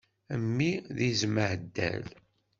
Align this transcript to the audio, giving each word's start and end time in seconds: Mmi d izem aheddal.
Mmi 0.41 0.71
d 0.95 0.97
izem 1.09 1.35
aheddal. 1.43 2.05